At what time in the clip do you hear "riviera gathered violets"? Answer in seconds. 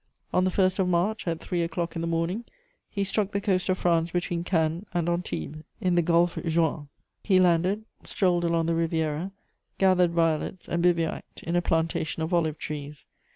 8.73-10.67